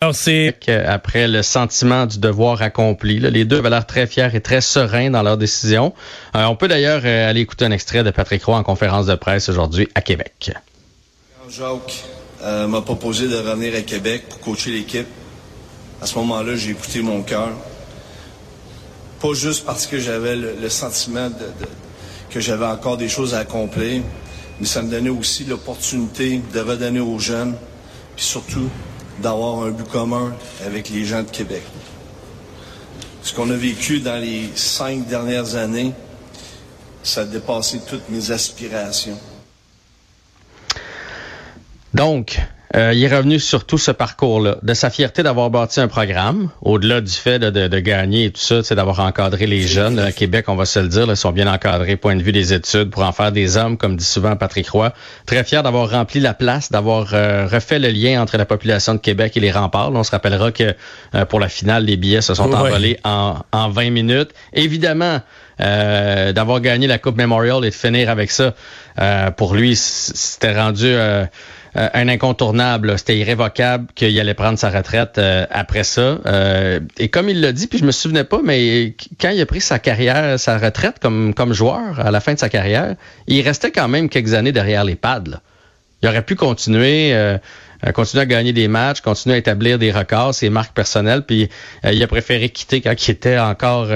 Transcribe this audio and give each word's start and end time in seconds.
Alors, 0.00 0.14
c'est 0.14 0.54
après 0.86 1.28
le 1.28 1.42
sentiment 1.42 2.04
du 2.04 2.18
devoir 2.18 2.60
accompli, 2.60 3.20
là, 3.20 3.30
les 3.30 3.44
deux 3.46 3.58
avaient 3.58 3.70
l'air 3.70 3.86
très 3.86 4.06
fiers 4.06 4.28
et 4.34 4.40
très 4.40 4.60
sereins 4.60 5.08
dans 5.10 5.22
leur 5.22 5.38
décision. 5.38 5.94
Euh, 6.36 6.44
on 6.44 6.56
peut 6.56 6.68
d'ailleurs 6.68 7.00
euh, 7.04 7.30
aller 7.30 7.40
écouter 7.40 7.64
un 7.64 7.70
extrait 7.70 8.02
de 8.04 8.10
Patrick 8.10 8.44
Roy 8.44 8.56
en 8.58 8.62
conférence 8.62 9.06
de 9.06 9.14
presse 9.14 9.48
aujourd'hui 9.48 9.88
à 9.94 10.02
Québec. 10.02 10.52
Quand 11.42 11.48
Jacques 11.48 12.04
euh, 12.42 12.66
m'a 12.66 12.82
proposé 12.82 13.28
de 13.28 13.36
revenir 13.36 13.74
à 13.76 13.80
Québec 13.80 14.24
pour 14.28 14.40
coacher 14.40 14.72
l'équipe, 14.72 15.06
à 16.02 16.06
ce 16.06 16.18
moment-là, 16.18 16.54
j'ai 16.54 16.72
écouté 16.72 17.00
mon 17.00 17.22
cœur. 17.22 17.52
Pas 19.22 19.32
juste 19.32 19.64
parce 19.64 19.86
que 19.86 19.98
j'avais 19.98 20.36
le, 20.36 20.54
le 20.60 20.68
sentiment 20.68 21.30
de, 21.30 21.34
de- 21.64 21.70
que 22.28 22.40
j'avais 22.40 22.66
encore 22.66 22.98
des 22.98 23.08
choses 23.08 23.32
à 23.32 23.38
accomplir, 23.38 24.02
mais 24.60 24.66
ça 24.66 24.82
me 24.82 24.90
donnait 24.90 25.08
aussi 25.08 25.44
l'opportunité 25.44 26.42
de 26.52 26.60
redonner 26.60 27.00
aux 27.00 27.18
jeunes, 27.20 27.54
puis 28.16 28.24
surtout 28.26 28.68
d'avoir 29.20 29.62
un 29.64 29.70
but 29.70 29.88
commun 29.88 30.34
avec 30.64 30.88
les 30.90 31.04
gens 31.04 31.22
de 31.22 31.30
Québec. 31.30 31.62
Ce 33.22 33.32
qu'on 33.34 33.50
a 33.50 33.56
vécu 33.56 34.00
dans 34.00 34.20
les 34.20 34.50
cinq 34.54 35.06
dernières 35.06 35.54
années, 35.56 35.92
ça 37.02 37.22
a 37.22 37.24
dépassé 37.24 37.80
toutes 37.86 38.08
mes 38.08 38.30
aspirations. 38.30 39.18
Donc, 41.92 42.40
euh, 42.74 42.92
il 42.92 43.04
est 43.04 43.14
revenu 43.16 43.38
sur 43.38 43.64
tout 43.66 43.78
ce 43.78 43.90
parcours-là, 43.92 44.56
de 44.62 44.74
sa 44.74 44.90
fierté 44.90 45.22
d'avoir 45.22 45.48
bâti 45.50 45.80
un 45.80 45.86
programme, 45.88 46.48
au-delà 46.60 47.00
du 47.00 47.12
fait 47.12 47.38
de, 47.38 47.50
de- 47.50 47.68
de 47.68 47.78
gagner 47.78 48.24
et 48.24 48.30
tout 48.30 48.40
ça, 48.40 48.62
c'est 48.64 48.74
d'avoir 48.74 48.98
encadré 49.00 49.46
les 49.46 49.62
jeunes. 49.62 49.98
À 50.00 50.10
Québec, 50.10 50.46
on 50.48 50.56
va 50.56 50.64
se 50.66 50.80
le 50.80 50.88
dire, 50.88 51.06
là, 51.06 51.12
ils 51.12 51.16
sont 51.16 51.30
bien 51.32 51.46
encadrés, 51.46 51.96
point 51.96 52.16
de 52.16 52.22
vue 52.22 52.32
des 52.32 52.52
études, 52.52 52.90
pour 52.90 53.04
en 53.04 53.12
faire 53.12 53.30
des 53.30 53.56
hommes, 53.56 53.76
comme 53.76 53.96
dit 53.96 54.04
souvent 54.04 54.34
Patrick 54.34 54.68
Roy. 54.70 54.92
Très 55.26 55.44
fier 55.44 55.62
d'avoir 55.62 55.88
rempli 55.90 56.18
la 56.20 56.34
place, 56.34 56.72
d'avoir 56.72 57.10
euh, 57.14 57.46
refait 57.46 57.78
le 57.78 57.88
lien 57.90 58.20
entre 58.20 58.36
la 58.38 58.44
population 58.44 58.94
de 58.94 58.98
Québec 58.98 59.36
et 59.36 59.40
les 59.40 59.52
remparts. 59.52 59.90
Là, 59.92 60.00
on 60.00 60.04
se 60.04 60.10
rappellera 60.10 60.50
que 60.50 60.74
euh, 61.14 61.24
pour 61.24 61.38
la 61.38 61.48
finale, 61.48 61.84
les 61.84 61.96
billets 61.96 62.22
se 62.22 62.34
sont 62.34 62.48
Ouais. 62.48 62.56
envolés 62.56 62.98
en, 63.04 63.36
en 63.52 63.68
20 63.68 63.90
minutes. 63.90 64.30
Évidemment, 64.52 65.20
euh, 65.60 66.32
d'avoir 66.32 66.60
gagné 66.60 66.86
la 66.88 66.98
Coupe 66.98 67.16
Memorial 67.16 67.64
et 67.64 67.70
de 67.70 67.74
finir 67.74 68.10
avec 68.10 68.30
ça, 68.32 68.54
euh, 69.00 69.30
pour 69.30 69.54
lui, 69.54 69.76
c'était 69.76 70.54
rendu 70.60 70.86
euh, 70.86 71.24
euh, 71.76 71.88
un 71.92 72.08
incontournable. 72.08 72.96
C'était 72.98 73.18
irrévocable 73.18 73.88
qu'il 73.96 74.18
allait 74.20 74.34
prendre 74.34 74.56
sa 74.58 74.70
retraite 74.70 75.18
euh, 75.18 75.44
après 75.50 75.82
ça. 75.82 76.20
Euh, 76.24 76.78
et 76.98 77.08
comme 77.08 77.28
il 77.28 77.40
l'a 77.40 77.50
dit, 77.50 77.66
puis 77.66 77.78
je 77.78 77.84
me 77.84 77.90
souvenais 77.90 78.22
pas, 78.22 78.40
mais 78.44 78.94
quand 79.20 79.30
il 79.30 79.40
a 79.40 79.46
pris 79.46 79.60
sa 79.60 79.80
carrière, 79.80 80.38
sa 80.38 80.56
retraite 80.58 81.00
comme, 81.00 81.34
comme 81.34 81.52
joueur 81.52 81.98
à 81.98 82.12
la 82.12 82.20
fin 82.20 82.34
de 82.34 82.38
sa 82.38 82.48
carrière, 82.48 82.94
il 83.26 83.42
restait 83.42 83.72
quand 83.72 83.88
même 83.88 84.08
quelques 84.08 84.34
années 84.34 84.52
derrière 84.52 84.84
les 84.84 84.94
pads. 84.94 85.24
là. 85.26 85.40
Il 86.02 86.08
aurait 86.08 86.22
pu 86.22 86.36
continuer, 86.36 87.16
continuer 87.94 88.22
à 88.22 88.26
gagner 88.26 88.52
des 88.52 88.68
matchs, 88.68 89.00
continuer 89.00 89.36
à 89.36 89.38
établir 89.38 89.78
des 89.78 89.90
records, 89.90 90.34
ses 90.34 90.50
marques 90.50 90.74
personnelles, 90.74 91.22
puis 91.22 91.48
il 91.82 92.02
a 92.02 92.06
préféré 92.06 92.50
quitter 92.50 92.82
quand 92.82 93.08
il 93.08 93.10
était 93.10 93.38
encore, 93.38 93.88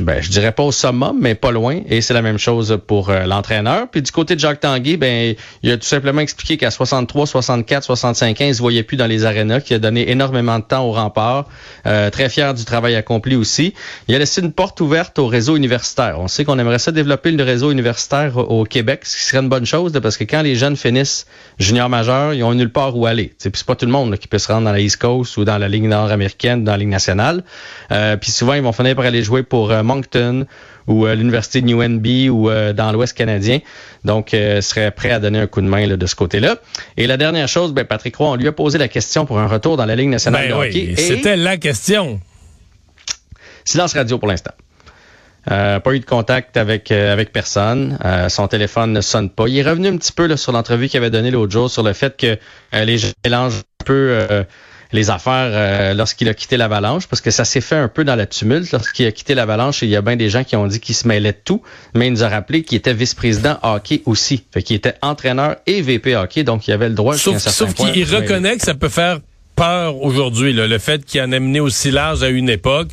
ben, 0.00 0.22
je 0.22 0.30
dirais 0.30 0.52
pas 0.52 0.62
au 0.62 0.72
summum, 0.72 1.16
mais 1.20 1.34
pas 1.34 1.50
loin. 1.50 1.80
Et 1.88 2.00
c'est 2.00 2.12
la 2.12 2.22
même 2.22 2.38
chose 2.38 2.78
pour 2.86 3.08
euh, 3.08 3.24
l'entraîneur. 3.24 3.88
Puis 3.90 4.02
du 4.02 4.10
côté 4.10 4.34
de 4.34 4.40
Jacques 4.40 4.60
Tanguay, 4.60 4.96
ben, 4.96 5.34
il 5.62 5.70
a 5.72 5.76
tout 5.78 5.86
simplement 5.86 6.20
expliqué 6.20 6.56
qu'à 6.56 6.70
63, 6.70 7.26
64, 7.26 7.84
65 7.84 8.40
ans, 8.40 8.44
il 8.44 8.54
se 8.54 8.60
voyait 8.60 8.82
plus 8.82 8.96
dans 8.96 9.06
les 9.06 9.24
arénas, 9.24 9.60
qu'il 9.60 9.74
a 9.76 9.78
donné 9.78 10.10
énormément 10.10 10.58
de 10.58 10.64
temps 10.64 10.84
au 10.84 10.92
rempart. 10.92 11.46
Euh, 11.86 12.10
très 12.10 12.28
fier 12.28 12.52
du 12.52 12.64
travail 12.64 12.94
accompli 12.94 13.36
aussi. 13.36 13.72
Il 14.08 14.14
a 14.14 14.18
laissé 14.18 14.42
une 14.42 14.52
porte 14.52 14.80
ouverte 14.80 15.18
au 15.18 15.26
réseau 15.28 15.56
universitaire. 15.56 16.16
On 16.20 16.28
sait 16.28 16.44
qu'on 16.44 16.58
aimerait 16.58 16.78
ça 16.78 16.92
développer 16.92 17.30
le 17.30 17.42
réseau 17.42 17.70
universitaire 17.70 18.36
au 18.36 18.64
Québec, 18.64 19.00
ce 19.04 19.16
qui 19.16 19.24
serait 19.24 19.42
une 19.42 19.48
bonne 19.48 19.66
chose, 19.66 19.92
parce 20.02 20.16
que 20.16 20.24
quand 20.24 20.42
les 20.42 20.56
jeunes 20.56 20.76
finissent 20.76 21.26
junior 21.58 21.88
majeur, 21.88 22.34
ils 22.34 22.44
ont 22.44 22.52
nulle 22.52 22.72
part 22.72 22.96
où 22.96 23.06
aller. 23.06 23.34
Puis 23.38 23.50
c'est 23.54 23.64
pas 23.64 23.76
tout 23.76 23.86
le 23.86 23.92
monde 23.92 24.16
qui 24.18 24.28
peut 24.28 24.38
se 24.38 24.52
rendre 24.52 24.66
dans 24.66 24.72
la 24.72 24.80
East 24.80 24.98
Coast 24.98 25.36
ou 25.36 25.44
dans 25.44 25.58
la 25.58 25.68
Ligue 25.68 25.84
nord-américaine, 25.84 26.64
dans 26.64 26.72
la 26.72 26.78
Ligue 26.78 26.88
nationale. 26.88 27.44
Euh, 27.92 28.16
puis 28.16 28.30
souvent, 28.30 28.54
ils 28.54 28.62
vont 28.62 28.72
finir 28.72 28.94
par 28.94 29.06
aller 29.06 29.22
jouer 29.22 29.42
pour 29.42 29.70
euh, 29.70 29.82
Moncton 29.86 30.46
ou 30.86 31.06
euh, 31.06 31.14
l'Université 31.14 31.60
de 31.60 31.66
New 31.66 31.82
NB 31.82 32.30
ou 32.30 32.50
euh, 32.50 32.72
dans 32.72 32.92
l'Ouest 32.92 33.16
canadien. 33.16 33.60
Donc, 34.04 34.34
euh, 34.34 34.60
serait 34.60 34.90
prêt 34.90 35.10
à 35.10 35.18
donner 35.18 35.38
un 35.38 35.46
coup 35.46 35.60
de 35.60 35.66
main 35.66 35.86
là, 35.86 35.96
de 35.96 36.06
ce 36.06 36.14
côté-là. 36.14 36.56
Et 36.96 37.06
la 37.06 37.16
dernière 37.16 37.48
chose, 37.48 37.72
ben, 37.72 37.84
Patrick 37.84 38.16
Roy, 38.16 38.28
on 38.30 38.36
lui 38.36 38.48
a 38.48 38.52
posé 38.52 38.78
la 38.78 38.88
question 38.88 39.26
pour 39.26 39.38
un 39.38 39.46
retour 39.46 39.76
dans 39.76 39.86
la 39.86 39.96
Ligue 39.96 40.08
nationale 40.08 40.48
ben 40.48 40.54
de 40.54 40.60
oui, 40.60 40.68
hockey. 40.68 40.92
Et- 40.92 40.96
c'était 40.96 41.36
la 41.36 41.56
question. 41.56 42.20
Silence 43.64 43.94
radio 43.94 44.18
pour 44.18 44.28
l'instant. 44.28 44.52
Euh, 45.50 45.78
pas 45.78 45.94
eu 45.94 46.00
de 46.00 46.04
contact 46.04 46.56
avec 46.56 46.90
euh, 46.90 47.12
avec 47.12 47.32
personne. 47.32 47.98
Euh, 48.04 48.28
son 48.28 48.48
téléphone 48.48 48.92
ne 48.92 49.00
sonne 49.00 49.30
pas. 49.30 49.46
Il 49.46 49.56
est 49.56 49.62
revenu 49.62 49.88
un 49.88 49.96
petit 49.96 50.12
peu 50.12 50.26
là, 50.26 50.36
sur 50.36 50.50
l'entrevue 50.50 50.88
qu'il 50.88 50.98
avait 50.98 51.10
donnée 51.10 51.30
l'autre 51.30 51.52
jour 51.52 51.70
sur 51.70 51.84
le 51.84 51.92
fait 51.92 52.16
que 52.16 52.36
les 52.72 52.98
gens 52.98 53.08
mélangent 53.24 53.62
un 53.80 53.84
peu 53.84 54.44
les 54.92 55.10
affaires 55.10 55.50
euh, 55.52 55.94
lorsqu'il 55.94 56.28
a 56.28 56.34
quitté 56.34 56.56
l'Avalanche, 56.56 57.06
parce 57.06 57.20
que 57.20 57.30
ça 57.30 57.44
s'est 57.44 57.60
fait 57.60 57.76
un 57.76 57.88
peu 57.88 58.04
dans 58.04 58.14
la 58.14 58.26
tumulte. 58.26 58.70
Lorsqu'il 58.72 59.06
a 59.06 59.12
quitté 59.12 59.34
l'Avalanche, 59.34 59.82
il 59.82 59.88
y 59.88 59.96
a 59.96 60.02
bien 60.02 60.16
des 60.16 60.30
gens 60.30 60.44
qui 60.44 60.56
ont 60.56 60.66
dit 60.66 60.80
qu'il 60.80 60.94
se 60.94 61.06
mêlait 61.08 61.32
de 61.32 61.38
tout, 61.44 61.62
mais 61.94 62.08
il 62.08 62.12
nous 62.12 62.24
a 62.24 62.28
rappelé 62.28 62.62
qu'il 62.62 62.78
était 62.78 62.94
vice-président 62.94 63.58
hockey 63.62 64.02
aussi. 64.06 64.44
Fait 64.52 64.62
qu'il 64.62 64.76
était 64.76 64.94
entraîneur 65.02 65.56
et 65.66 65.82
VP 65.82 66.16
hockey, 66.16 66.44
donc 66.44 66.68
il 66.68 66.72
avait 66.72 66.88
le 66.88 66.94
droit 66.94 67.16
Sauf, 67.16 67.38
sauf 67.38 67.74
qu'il 67.74 68.04
reconnaît 68.04 68.56
que 68.56 68.64
ça 68.64 68.74
peut 68.74 68.88
faire 68.88 69.18
peur 69.56 70.02
aujourd'hui, 70.02 70.52
le 70.52 70.78
fait 70.78 71.04
qu'il 71.04 71.20
en 71.22 71.32
a 71.32 71.40
mené 71.40 71.60
aussi 71.60 71.90
large 71.90 72.22
à 72.22 72.28
une 72.28 72.50
époque, 72.50 72.88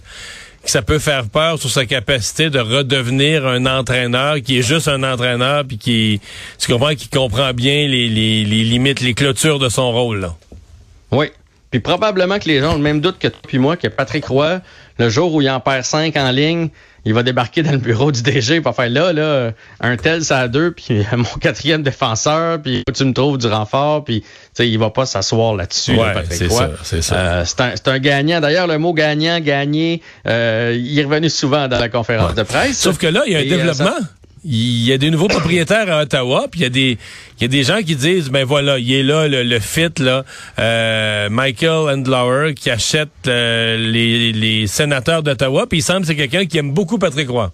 que 0.64 0.72
ça 0.72 0.82
peut 0.82 1.00
faire 1.00 1.28
peur 1.28 1.60
sur 1.60 1.70
sa 1.70 1.86
capacité 1.86 2.50
de 2.50 2.60
redevenir 2.60 3.46
un 3.46 3.66
entraîneur 3.66 4.42
qui 4.42 4.60
est 4.60 4.62
juste 4.62 4.88
un 4.88 5.04
entraîneur 5.04 5.66
puis 5.66 5.78
qui, 5.78 6.22
tu 6.58 6.72
comprends, 6.72 6.96
qui 6.96 7.10
comprend 7.10 7.54
bien 7.54 7.88
les, 7.88 8.08
les, 8.08 8.46
les 8.46 8.64
limites, 8.64 9.02
les 9.02 9.14
clôtures 9.14 9.60
de 9.60 9.68
son 9.68 9.92
rôle. 9.92 10.22
Là. 10.22 10.36
Oui. 11.12 11.28
Puis 11.74 11.80
probablement 11.80 12.38
que 12.38 12.48
les 12.48 12.60
gens 12.60 12.74
ont 12.74 12.78
le 12.78 12.84
même 12.84 13.02
doute 13.02 13.18
que 13.18 13.28
toi 13.28 13.40
puis 13.48 13.58
moi, 13.58 13.78
que 13.78 13.88
Patrick 13.88 14.26
Roy, 14.26 14.62
le 15.00 15.10
jour 15.10 15.34
où 15.34 15.42
il 15.42 15.50
en 15.50 15.60
perd 15.60 15.84
cinq 15.84 16.16
en 16.18 16.30
ligne, 16.30 16.70
il 17.04 17.16
va 17.16 17.24
débarquer 17.24 17.64
dans 17.64 17.72
le 17.72 17.80
bureau 17.80 18.12
du 18.12 18.22
DG 18.22 18.62
pour 18.62 18.76
faire 18.76 18.92
là, 18.92 19.12
là, 19.12 19.54
un 19.82 19.98
tel, 19.98 20.24
ça 20.24 20.38
a 20.38 20.48
deux, 20.48 20.70
puis 20.70 21.04
mon 21.18 21.24
quatrième 21.42 21.82
défenseur, 21.82 22.62
puis 22.62 22.84
tu 22.94 23.04
me 23.06 23.12
trouves 23.12 23.40
du 23.40 23.48
renfort, 23.48 24.04
puis 24.04 24.22
tu 24.22 24.28
sais, 24.54 24.70
il 24.70 24.78
va 24.78 24.92
pas 24.92 25.08
s'asseoir 25.08 25.56
là-dessus, 25.56 25.96
là, 25.96 26.02
Ouais, 26.04 26.14
Patrick 26.14 26.34
c'est 26.34 26.50
ça, 26.52 26.70
c'est 26.84 27.02
ça. 27.02 27.16
Euh, 27.16 27.44
c'est 27.44 27.62
un, 27.62 27.72
c'est 27.74 27.88
un 27.88 27.98
gagnant. 27.98 28.40
D'ailleurs, 28.40 28.68
le 28.68 28.78
mot 28.78 28.94
gagnant, 28.94 29.40
gagner, 29.40 30.04
euh, 30.28 30.78
il 30.80 31.00
est 31.00 31.04
revenu 31.06 31.32
souvent 31.32 31.68
dans 31.68 31.80
la 31.80 31.90
conférence 31.90 32.36
de 32.36 32.44
presse. 32.44 32.78
Sauf 32.78 33.00
que 33.00 33.08
là, 33.08 33.24
il 33.26 33.34
y 33.34 33.36
a 33.36 33.40
un 33.40 33.42
Et, 33.42 33.52
euh, 33.52 33.58
développement. 33.58 33.86
ça- 34.00 34.10
Il 34.46 34.86
y 34.86 34.92
a 34.92 34.98
des 34.98 35.10
nouveaux 35.10 35.30
propriétaires 35.30 35.90
à 35.92 36.02
Ottawa, 36.02 36.48
puis 36.52 36.62
il 36.62 36.64
y 36.64 36.66
a 36.66 36.70
des 36.70 36.98
il 37.40 37.42
y 37.42 37.46
a 37.46 37.48
des 37.48 37.64
gens 37.64 37.82
qui 37.82 37.96
disent 37.96 38.30
ben 38.30 38.46
voilà, 38.46 38.78
il 38.78 38.92
est 38.92 39.04
là 39.04 39.28
le, 39.28 39.60
fit 39.60 39.88
là, 40.00 40.24
euh, 40.60 41.30
Michael 41.30 41.98
Andlauer 41.98 42.54
qui 42.54 42.70
achète 42.70 43.10
euh, 43.28 43.78
les, 43.78 44.32
les 44.34 44.68
sénateurs 44.68 45.24
d'Ottawa, 45.24 45.66
puis 45.68 45.80
il 45.80 45.82
semble 45.82 46.02
que 46.02 46.08
c'est 46.08 46.16
quelqu'un 46.16 46.46
qui 46.46 46.58
aime 46.58 46.72
beaucoup 46.74 46.98
Patrick 46.98 47.30
Roy. 47.30 47.52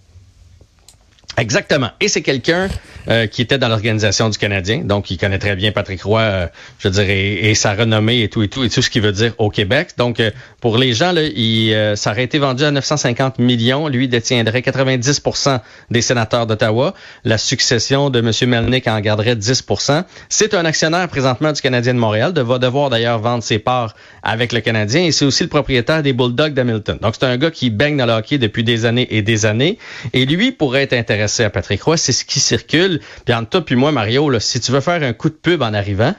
Exactement. 1.39 1.89
Et 2.01 2.09
c'est 2.09 2.21
quelqu'un 2.21 2.67
euh, 3.07 3.25
qui 3.25 3.41
était 3.41 3.57
dans 3.57 3.69
l'organisation 3.69 4.29
du 4.29 4.37
Canadien, 4.37 4.81
donc 4.83 5.09
il 5.09 5.17
connaît 5.17 5.39
très 5.39 5.55
bien 5.55 5.71
Patrick 5.71 6.03
Roy, 6.03 6.19
euh, 6.19 6.47
je 6.79 6.89
dirais, 6.89 7.17
et, 7.17 7.51
et 7.51 7.55
sa 7.55 7.73
renommée 7.73 8.23
et 8.23 8.29
tout 8.29 8.43
et 8.43 8.49
tout 8.49 8.63
et 8.63 8.69
tout 8.69 8.81
ce 8.81 8.89
qu'il 8.89 9.01
veut 9.01 9.13
dire 9.13 9.33
au 9.37 9.49
Québec. 9.49 9.91
Donc 9.97 10.19
euh, 10.19 10.31
pour 10.59 10.77
les 10.77 10.93
gens, 10.93 11.13
là, 11.13 11.21
il, 11.23 11.73
euh, 11.73 11.95
ça 11.95 12.11
aurait 12.11 12.25
été 12.25 12.39
vendu 12.39 12.63
à 12.63 12.71
950 12.71 13.39
millions. 13.39 13.87
Lui 13.87 14.09
détiendrait 14.09 14.59
90% 14.59 15.61
des 15.89 16.01
sénateurs 16.01 16.45
d'Ottawa. 16.45 16.93
La 17.23 17.37
succession 17.37 18.09
de 18.09 18.19
M. 18.19 18.49
Melnick 18.49 18.87
en 18.87 18.99
garderait 18.99 19.35
10%. 19.35 20.03
C'est 20.27 20.53
un 20.53 20.65
actionnaire 20.65 21.07
présentement 21.07 21.53
du 21.53 21.61
Canadien 21.61 21.93
de 21.93 21.99
Montréal, 21.99 22.33
de, 22.33 22.41
va 22.41 22.59
devoir 22.59 22.89
d'ailleurs 22.89 23.19
vendre 23.19 23.43
ses 23.43 23.59
parts 23.59 23.95
avec 24.23 24.51
le 24.51 24.59
Canadien, 24.59 25.03
et 25.03 25.11
c'est 25.11 25.25
aussi 25.25 25.43
le 25.43 25.49
propriétaire 25.49 26.03
des 26.03 26.11
Bulldogs 26.11 26.53
d'Hamilton. 26.53 26.97
Donc 27.01 27.15
c'est 27.17 27.25
un 27.25 27.37
gars 27.37 27.51
qui 27.51 27.69
baigne 27.69 27.95
dans 27.95 28.05
le 28.05 28.13
hockey 28.13 28.37
depuis 28.37 28.63
des 28.63 28.85
années 28.85 29.07
et 29.11 29.21
des 29.21 29.45
années, 29.45 29.77
et 30.13 30.25
lui 30.25 30.51
pourrait 30.51 30.83
être 30.83 30.93
à 31.39 31.49
Patrick 31.49 31.81
Roy, 31.83 31.97
c'est 31.97 32.11
ce 32.11 32.25
qui 32.25 32.39
circule. 32.39 32.99
Puis 33.25 33.33
entre 33.33 33.49
toi 33.49 33.65
puis 33.65 33.75
moi, 33.75 33.91
Mario, 33.91 34.29
là, 34.29 34.39
si 34.39 34.59
tu 34.59 34.71
veux 34.71 34.81
faire 34.81 35.01
un 35.03 35.13
coup 35.13 35.29
de 35.29 35.35
pub 35.35 35.61
en 35.61 35.73
arrivant, 35.73 36.15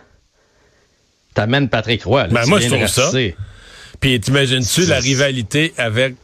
T'amènes 1.34 1.68
Patrick 1.68 2.04
Roy. 2.04 2.26
ben, 2.28 2.44
moi, 2.46 2.60
je 2.60 2.68
trouve 2.68 2.86
ça. 2.86 3.10
Puis 4.00 4.20
t'imagines-tu 4.20 4.86
la 4.86 4.98
rivalité 4.98 5.72
avec 5.76 6.14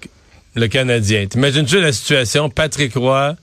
le 0.55 0.67
Canadien? 0.67 1.27
T'imagines-tu 1.27 1.81
la 1.81 1.93
situation, 1.93 2.49
Patrick 2.50 2.94
Roy, 2.94 3.37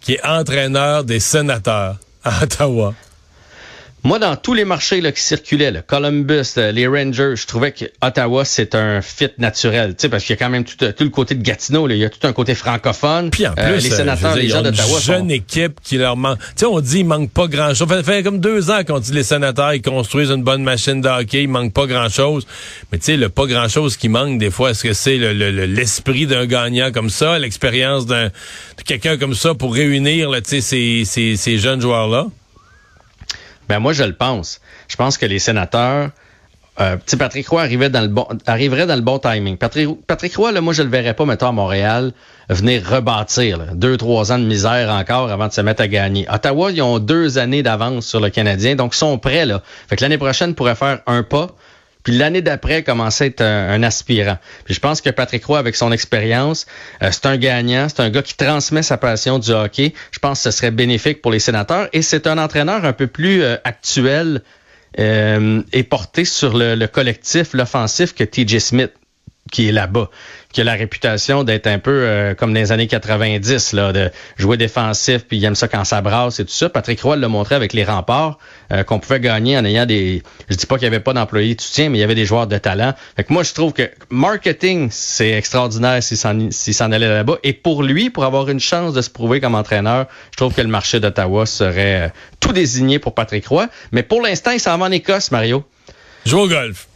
qui 0.00 0.14
est 0.14 0.24
entraîneur 0.24 1.04
des 1.04 1.20
sénateurs 1.20 1.96
à 2.24 2.42
Ottawa? 2.42 2.94
Moi, 4.08 4.18
dans 4.18 4.36
tous 4.36 4.54
les 4.54 4.64
marchés 4.64 5.02
là, 5.02 5.12
qui 5.12 5.20
circulaient, 5.20 5.70
là, 5.70 5.82
Columbus, 5.82 6.54
euh, 6.56 6.72
les 6.72 6.86
Rangers, 6.86 7.34
je 7.36 7.46
trouvais 7.46 7.72
que 7.72 7.84
Ottawa, 8.00 8.46
c'est 8.46 8.74
un 8.74 9.02
fit 9.02 9.28
naturel. 9.36 9.94
Parce 10.10 10.24
qu'il 10.24 10.34
y 10.34 10.38
a 10.38 10.42
quand 10.42 10.48
même 10.48 10.64
tout, 10.64 10.76
tout, 10.78 11.04
le 11.04 11.10
côté 11.10 11.34
de 11.34 11.42
Gatineau, 11.42 11.86
là, 11.86 11.94
il 11.94 12.00
y 12.00 12.06
a 12.06 12.08
tout 12.08 12.26
un 12.26 12.32
côté 12.32 12.54
francophone. 12.54 13.28
Puis 13.28 13.46
en 13.46 13.52
euh, 13.58 13.74
plus, 13.74 13.84
les 13.84 13.90
sénateurs, 13.90 14.34
les 14.34 14.48
gens 14.48 14.62
d'Ottawa. 14.62 14.96
Une 14.96 15.04
jeune 15.04 15.30
équipe 15.30 15.80
qui 15.82 15.98
leur 15.98 16.16
manque. 16.16 16.38
Tu 16.38 16.46
sais, 16.56 16.64
on 16.64 16.80
dit 16.80 17.00
il 17.00 17.04
manque 17.04 17.30
pas 17.32 17.48
grand-chose. 17.48 17.86
Ça 17.86 18.02
fait 18.02 18.22
comme 18.22 18.40
deux 18.40 18.70
ans 18.70 18.82
qu'on 18.82 18.98
dit 18.98 19.12
les 19.12 19.24
sénateurs, 19.24 19.74
ils 19.74 19.82
construisent 19.82 20.30
une 20.30 20.42
bonne 20.42 20.62
machine 20.62 21.02
de 21.02 21.08
hockey, 21.10 21.42
il 21.42 21.48
manque 21.48 21.74
pas 21.74 21.84
grand-chose. 21.84 22.46
Mais 22.90 22.96
tu 22.96 23.04
sais, 23.04 23.18
le 23.18 23.28
pas 23.28 23.44
grand-chose 23.44 23.98
qui 23.98 24.08
manque, 24.08 24.38
des 24.38 24.50
fois, 24.50 24.70
est-ce 24.70 24.84
que 24.84 24.94
c'est 24.94 25.18
l'esprit 25.18 26.22
le, 26.22 26.28
d'un 26.28 26.46
gagnant 26.46 26.92
comme 26.92 27.10
ça, 27.10 27.38
l'expérience 27.38 28.06
d'un 28.06 28.28
de 28.28 28.82
quelqu'un 28.86 29.18
comme 29.18 29.34
ça 29.34 29.52
pour 29.52 29.74
réunir 29.74 30.30
là, 30.30 30.38
ces, 30.42 30.62
ces, 30.62 31.04
ces 31.04 31.58
jeunes 31.58 31.82
joueurs-là? 31.82 32.28
Ben 33.68 33.78
moi, 33.78 33.92
je 33.92 34.04
le 34.04 34.14
pense. 34.14 34.60
Je 34.88 34.96
pense 34.96 35.18
que 35.18 35.26
les 35.26 35.38
sénateurs, 35.38 36.10
euh, 36.80 36.96
Patrick 37.18 37.48
Roy 37.48 37.62
arriverait 37.62 37.90
dans 37.90 38.94
le 38.94 39.00
bon 39.00 39.18
timing. 39.18 39.56
Patrick, 39.56 40.36
Roy, 40.36 40.52
là, 40.52 40.60
moi, 40.60 40.72
je 40.72 40.82
le 40.82 40.88
verrais 40.88 41.14
pas, 41.14 41.24
mettons, 41.24 41.48
à 41.48 41.52
Montréal, 41.52 42.12
venir 42.48 42.88
rebâtir 42.88 43.74
deux, 43.74 43.96
trois 43.96 44.32
ans 44.32 44.38
de 44.38 44.44
misère 44.44 44.88
encore 44.90 45.30
avant 45.30 45.48
de 45.48 45.52
se 45.52 45.60
mettre 45.60 45.82
à 45.82 45.88
gagner. 45.88 46.26
Ottawa, 46.32 46.70
ils 46.70 46.80
ont 46.80 46.98
deux 46.98 47.38
années 47.38 47.62
d'avance 47.62 48.06
sur 48.06 48.20
le 48.20 48.30
Canadien, 48.30 48.76
donc 48.76 48.94
ils 48.94 48.98
sont 48.98 49.18
prêts. 49.18 49.44
Là. 49.44 49.62
Fait 49.88 49.96
que 49.96 50.04
l'année 50.04 50.18
prochaine, 50.18 50.54
pourrait 50.54 50.76
faire 50.76 51.00
un 51.06 51.22
pas 51.22 51.48
puis 52.08 52.16
l'année 52.16 52.40
d'après, 52.40 52.82
commencer 52.82 53.24
à 53.24 53.26
être 53.26 53.42
un, 53.42 53.82
aspirant. 53.82 54.38
Puis 54.64 54.72
je 54.72 54.80
pense 54.80 55.02
que 55.02 55.10
Patrick 55.10 55.44
Roy, 55.44 55.58
avec 55.58 55.76
son 55.76 55.92
expérience, 55.92 56.64
euh, 57.02 57.10
c'est 57.12 57.26
un 57.26 57.36
gagnant, 57.36 57.86
c'est 57.90 58.00
un 58.00 58.08
gars 58.08 58.22
qui 58.22 58.34
transmet 58.34 58.82
sa 58.82 58.96
passion 58.96 59.38
du 59.38 59.50
hockey. 59.50 59.92
Je 60.10 60.18
pense 60.18 60.42
que 60.42 60.50
ce 60.50 60.56
serait 60.56 60.70
bénéfique 60.70 61.20
pour 61.20 61.30
les 61.30 61.38
sénateurs. 61.38 61.90
Et 61.92 62.00
c'est 62.00 62.26
un 62.26 62.38
entraîneur 62.38 62.86
un 62.86 62.94
peu 62.94 63.08
plus 63.08 63.42
euh, 63.42 63.56
actuel 63.62 64.40
euh, 64.98 65.62
et 65.74 65.82
porté 65.82 66.24
sur 66.24 66.56
le, 66.56 66.76
le 66.76 66.86
collectif, 66.86 67.52
l'offensif 67.52 68.14
que 68.14 68.24
TJ 68.24 68.58
Smith 68.58 68.92
qui 69.50 69.68
est 69.68 69.72
là-bas, 69.72 70.10
qui 70.52 70.60
a 70.60 70.64
la 70.64 70.74
réputation 70.74 71.44
d'être 71.44 71.66
un 71.66 71.78
peu 71.78 71.90
euh, 71.90 72.34
comme 72.34 72.52
dans 72.52 72.60
les 72.60 72.72
années 72.72 72.86
90, 72.86 73.72
là, 73.72 73.92
de 73.92 74.10
jouer 74.36 74.56
défensif, 74.56 75.24
puis 75.26 75.36
il 75.36 75.44
aime 75.44 75.54
ça 75.54 75.68
quand 75.68 75.84
ça 75.84 76.00
brasse 76.00 76.40
et 76.40 76.44
tout 76.44 76.52
ça. 76.52 76.68
Patrick 76.68 77.00
Roy 77.00 77.16
l'a 77.16 77.28
montré 77.28 77.54
avec 77.54 77.72
les 77.72 77.84
remparts, 77.84 78.38
euh, 78.72 78.82
qu'on 78.82 78.98
pouvait 78.98 79.20
gagner 79.20 79.58
en 79.58 79.64
ayant 79.64 79.86
des... 79.86 80.22
Je 80.48 80.56
dis 80.56 80.66
pas 80.66 80.76
qu'il 80.76 80.84
y 80.84 80.86
avait 80.86 81.00
pas 81.00 81.12
d'employés 81.12 81.54
de 81.54 81.60
soutien, 81.60 81.90
mais 81.90 81.98
il 81.98 82.00
y 82.00 82.04
avait 82.04 82.14
des 82.14 82.24
joueurs 82.24 82.46
de 82.46 82.58
talent. 82.58 82.94
Fait 83.16 83.24
que 83.24 83.32
moi, 83.32 83.42
je 83.42 83.52
trouve 83.52 83.72
que 83.72 83.90
marketing, 84.10 84.88
c'est 84.90 85.30
extraordinaire 85.30 86.02
s'il 86.02 86.16
s'en 86.16 86.92
allait 86.92 87.08
là-bas. 87.08 87.38
Et 87.42 87.52
pour 87.52 87.82
lui, 87.82 88.10
pour 88.10 88.24
avoir 88.24 88.48
une 88.48 88.60
chance 88.60 88.94
de 88.94 89.02
se 89.02 89.10
prouver 89.10 89.40
comme 89.40 89.54
entraîneur, 89.54 90.06
je 90.30 90.36
trouve 90.36 90.54
que 90.54 90.62
le 90.62 90.68
marché 90.68 91.00
d'Ottawa 91.00 91.46
serait 91.46 92.02
euh, 92.02 92.08
tout 92.40 92.52
désigné 92.52 92.98
pour 92.98 93.14
Patrick 93.14 93.46
Roy. 93.46 93.68
Mais 93.92 94.02
pour 94.02 94.22
l'instant, 94.22 94.50
il 94.50 94.60
s'en 94.60 94.76
va 94.78 94.86
en 94.86 94.90
Écosse, 94.90 95.30
Mario. 95.30 95.64
Joue 96.24 96.40
au 96.40 96.48
golf. 96.48 96.86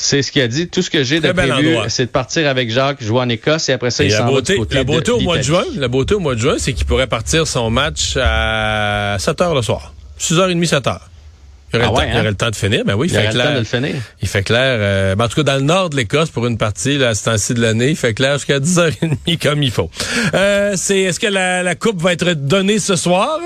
C'est 0.00 0.22
ce 0.22 0.30
qu'il 0.30 0.42
a 0.42 0.48
dit. 0.48 0.68
Tout 0.68 0.80
ce 0.80 0.90
que 0.90 1.02
j'ai 1.02 1.18
de 1.20 1.32
prévu, 1.32 1.76
c'est 1.88 2.06
de 2.06 2.10
partir 2.10 2.48
avec 2.48 2.70
Jacques, 2.70 3.02
jouer 3.02 3.18
en 3.18 3.28
Écosse 3.28 3.68
et 3.68 3.72
après 3.72 3.90
ça, 3.90 4.04
il 4.04 4.12
s'en 4.12 4.32
va 4.32 4.40
du 4.40 4.56
côté 4.56 4.76
La 4.76 4.84
beauté 4.84 5.10
au 5.10 5.18
mois 5.18 5.38
de 5.38 5.42
juin, 5.42 5.64
la 5.76 5.88
beauté 5.88 6.14
au 6.14 6.20
mois 6.20 6.36
de 6.36 6.40
juin, 6.40 6.54
c'est 6.56 6.72
qu'il 6.72 6.86
pourrait 6.86 7.08
partir 7.08 7.48
son 7.48 7.68
match 7.68 8.16
à 8.16 9.16
7 9.18 9.40
heures 9.40 9.54
le 9.56 9.62
soir. 9.62 9.92
6h30, 10.20 10.64
7 10.64 10.84
h 10.84 10.98
Il 11.74 11.80
aurait, 11.80 11.84
ah 11.84 11.88
le, 11.88 12.12
temps, 12.12 12.18
hein? 12.18 12.22
le 12.22 12.34
temps 12.34 12.50
de 12.50 12.56
finir, 12.56 12.84
ben 12.84 12.94
oui, 12.94 13.08
il, 13.08 13.14
il 13.14 13.20
fait 13.20 13.28
clair. 13.30 13.44
Le 13.44 13.50
temps 13.50 13.54
de 13.54 13.58
le 13.58 13.64
finir. 13.88 14.02
Il 14.22 14.28
fait 14.28 14.42
clair. 14.44 14.76
Euh, 14.80 15.14
ben 15.16 15.24
en 15.24 15.28
tout 15.28 15.34
cas, 15.34 15.42
dans 15.42 15.56
le 15.56 15.62
nord 15.62 15.90
de 15.90 15.96
l'Écosse, 15.96 16.30
pour 16.30 16.46
une 16.46 16.58
partie, 16.58 16.96
là, 16.96 17.08
à 17.08 17.14
ce 17.16 17.24
temps-ci 17.24 17.54
de 17.54 17.60
l'année, 17.60 17.90
il 17.90 17.96
fait 17.96 18.14
clair 18.14 18.34
jusqu'à 18.34 18.60
10h30 18.60 19.38
comme 19.42 19.64
il 19.64 19.72
faut. 19.72 19.90
Euh, 20.34 20.74
c'est, 20.76 21.00
est-ce 21.00 21.18
que 21.18 21.26
la, 21.26 21.64
la 21.64 21.74
coupe 21.74 22.00
va 22.00 22.12
être 22.12 22.34
donnée 22.34 22.78
ce 22.78 22.94
soir? 22.94 23.40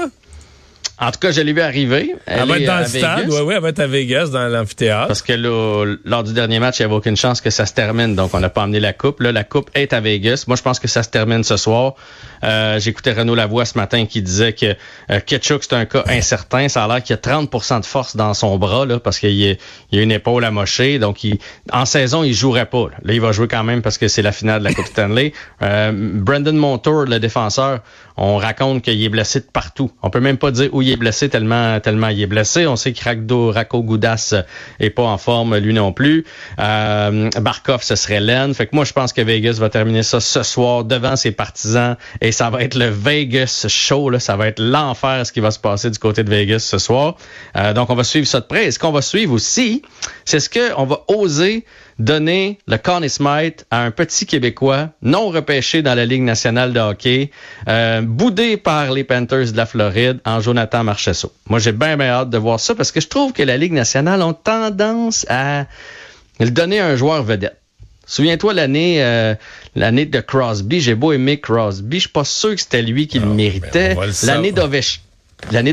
En 1.00 1.10
tout 1.10 1.18
cas, 1.18 1.32
je 1.32 1.40
l'ai 1.40 1.52
vu 1.52 1.60
arriver. 1.60 2.14
Elle, 2.26 2.46
va 2.46 2.58
être 2.58 2.66
dans 2.66 2.78
le 2.78 2.86
stade, 2.86 3.26
oui, 3.28 3.38
oui, 3.44 3.54
elle 3.54 3.62
va 3.62 3.70
être 3.70 3.80
à 3.80 3.86
Vegas, 3.86 4.26
dans 4.26 4.46
l'amphithéâtre. 4.46 5.08
Parce 5.08 5.22
que 5.22 5.32
là, 5.32 5.96
lors 6.04 6.22
du 6.22 6.32
dernier 6.32 6.60
match, 6.60 6.78
il 6.78 6.82
n'y 6.82 6.86
avait 6.86 6.94
aucune 6.94 7.16
chance 7.16 7.40
que 7.40 7.50
ça 7.50 7.66
se 7.66 7.72
termine, 7.72 8.14
donc 8.14 8.34
on 8.34 8.40
n'a 8.40 8.50
pas 8.50 8.62
amené 8.62 8.78
la 8.78 8.92
coupe. 8.92 9.20
Là, 9.20 9.32
la 9.32 9.42
coupe 9.42 9.70
est 9.74 9.92
à 9.92 10.00
Vegas. 10.00 10.44
Moi, 10.46 10.56
je 10.56 10.62
pense 10.62 10.78
que 10.78 10.88
ça 10.88 11.02
se 11.02 11.08
termine 11.08 11.42
ce 11.42 11.56
soir. 11.56 11.94
Euh, 12.44 12.78
J'écoutais 12.78 13.12
Renaud 13.12 13.34
Lavoie 13.34 13.64
ce 13.64 13.78
matin 13.78 14.06
qui 14.06 14.22
disait 14.22 14.52
que 14.52 14.76
euh, 15.10 15.20
Ketchuk, 15.20 15.64
c'est 15.64 15.74
un 15.74 15.86
cas 15.86 16.04
incertain. 16.08 16.68
Ça 16.68 16.84
a 16.84 16.88
l'air 16.88 17.02
qu'il 17.02 17.16
y 17.16 17.18
a 17.18 17.40
30% 17.40 17.80
de 17.80 17.86
force 17.86 18.16
dans 18.16 18.34
son 18.34 18.58
bras, 18.58 18.86
là, 18.86 19.00
parce 19.00 19.18
qu'il 19.18 19.32
y, 19.32 19.50
a 19.50 19.56
une 20.00 20.12
épaule 20.12 20.44
amochée. 20.44 20.98
Donc, 20.98 21.24
il, 21.24 21.38
en 21.72 21.84
saison, 21.84 22.22
il 22.22 22.34
jouerait 22.34 22.66
pas. 22.66 22.86
Là. 23.02 23.12
il 23.12 23.20
va 23.20 23.32
jouer 23.32 23.48
quand 23.48 23.64
même 23.64 23.82
parce 23.82 23.98
que 23.98 24.08
c'est 24.08 24.22
la 24.22 24.32
finale 24.32 24.60
de 24.60 24.64
la 24.64 24.74
Coupe 24.74 24.86
Stanley. 24.86 25.32
Euh, 25.62 25.92
Brandon 25.92 26.52
Montour, 26.52 27.06
le 27.06 27.18
défenseur, 27.18 27.80
on 28.16 28.36
raconte 28.36 28.82
qu'il 28.82 29.02
est 29.02 29.08
blessé 29.08 29.40
de 29.40 29.46
partout. 29.52 29.90
On 30.02 30.10
peut 30.10 30.20
même 30.20 30.38
pas 30.38 30.50
dire 30.50 30.68
où 30.72 30.82
il 30.82 30.90
est 30.90 30.91
blessé 30.96 31.28
tellement 31.28 31.80
tellement 31.80 32.08
il 32.08 32.20
est 32.20 32.26
blessé. 32.26 32.66
On 32.66 32.76
sait 32.76 32.92
que 32.92 33.50
Rako 33.52 33.82
Goudas 33.82 34.34
est 34.80 34.90
pas 34.90 35.04
en 35.04 35.18
forme 35.18 35.56
lui 35.56 35.74
non 35.74 35.92
plus. 35.92 36.24
Euh, 36.58 37.30
Barkov, 37.40 37.82
ce 37.82 37.96
serait 37.96 38.20
Len. 38.20 38.54
Fait 38.54 38.66
que 38.66 38.74
moi, 38.74 38.84
je 38.84 38.92
pense 38.92 39.12
que 39.12 39.20
Vegas 39.20 39.56
va 39.58 39.68
terminer 39.68 40.02
ça 40.02 40.20
ce 40.20 40.42
soir 40.42 40.84
devant 40.84 41.16
ses 41.16 41.32
partisans 41.32 41.96
et 42.20 42.32
ça 42.32 42.50
va 42.50 42.62
être 42.62 42.74
le 42.74 42.86
Vegas 42.86 43.66
show. 43.68 44.10
Là. 44.10 44.18
Ça 44.18 44.36
va 44.36 44.48
être 44.48 44.60
l'enfer 44.60 45.26
ce 45.26 45.32
qui 45.32 45.40
va 45.40 45.50
se 45.50 45.58
passer 45.58 45.90
du 45.90 45.98
côté 45.98 46.24
de 46.24 46.30
Vegas 46.30 46.60
ce 46.60 46.78
soir. 46.78 47.16
Euh, 47.56 47.72
donc, 47.72 47.90
on 47.90 47.94
va 47.94 48.04
suivre 48.04 48.26
ça 48.26 48.40
de 48.40 48.46
près. 48.46 48.66
Et 48.66 48.70
ce 48.70 48.78
qu'on 48.78 48.92
va 48.92 49.02
suivre 49.02 49.32
aussi, 49.32 49.82
c'est 50.24 50.40
ce 50.40 50.50
qu'on 50.50 50.84
va 50.84 51.04
oser 51.08 51.64
donner 52.02 52.58
le 52.66 52.78
Conn 52.78 53.08
Smythe 53.08 53.64
à 53.70 53.82
un 53.82 53.90
petit 53.90 54.26
Québécois 54.26 54.90
non 55.02 55.28
repêché 55.28 55.82
dans 55.82 55.94
la 55.94 56.04
Ligue 56.04 56.22
nationale 56.22 56.72
de 56.72 56.80
hockey, 56.80 57.30
euh, 57.68 58.00
boudé 58.02 58.56
par 58.56 58.92
les 58.92 59.04
Panthers 59.04 59.52
de 59.52 59.56
la 59.56 59.66
Floride 59.66 60.18
en 60.24 60.40
Jonathan 60.40 60.82
Marchesso. 60.84 61.32
Moi, 61.48 61.60
j'ai 61.60 61.72
bien, 61.72 61.96
bien 61.96 62.08
hâte 62.08 62.30
de 62.30 62.38
voir 62.38 62.58
ça 62.58 62.74
parce 62.74 62.90
que 62.90 63.00
je 63.00 63.08
trouve 63.08 63.32
que 63.32 63.42
la 63.42 63.56
Ligue 63.56 63.72
nationale 63.72 64.20
a 64.20 64.32
tendance 64.32 65.26
à 65.28 65.66
le 66.40 66.50
donner 66.50 66.80
à 66.80 66.86
un 66.86 66.96
joueur 66.96 67.22
vedette. 67.22 67.56
Souviens-toi 68.04 68.52
l'année 68.52 69.02
euh, 69.02 69.34
l'année 69.76 70.06
de 70.06 70.20
Crosby, 70.20 70.80
j'ai 70.80 70.96
beau 70.96 71.12
aimer 71.12 71.38
Crosby, 71.38 71.98
je 71.98 72.00
suis 72.02 72.08
pas 72.08 72.24
sûr 72.24 72.50
que 72.50 72.60
c'était 72.60 72.82
lui 72.82 73.06
qui 73.06 73.20
le 73.20 73.26
ah, 73.30 73.34
méritait. 73.34 73.96
L'année 74.24 74.50
d'Ovechkin. 74.50 75.00
L'année 75.50 75.72